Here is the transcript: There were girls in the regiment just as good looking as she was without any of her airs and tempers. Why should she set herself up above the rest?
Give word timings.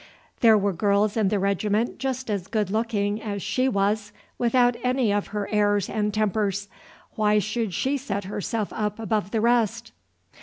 There 0.39 0.57
were 0.57 0.73
girls 0.73 1.15
in 1.15 1.27
the 1.27 1.37
regiment 1.37 1.99
just 1.99 2.31
as 2.31 2.47
good 2.47 2.71
looking 2.71 3.21
as 3.21 3.43
she 3.43 3.69
was 3.69 4.11
without 4.39 4.75
any 4.83 5.13
of 5.13 5.27
her 5.27 5.47
airs 5.51 5.91
and 5.91 6.11
tempers. 6.11 6.67
Why 7.13 7.37
should 7.37 7.71
she 7.71 7.97
set 7.97 8.23
herself 8.23 8.73
up 8.73 8.97
above 8.97 9.29
the 9.29 9.41
rest? 9.41 9.91